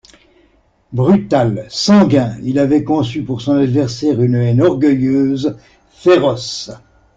[0.93, 5.57] Brutal, sanguin, il avait conçu pour son adversaire une haine orgueilleuse,
[5.91, 6.71] féroce.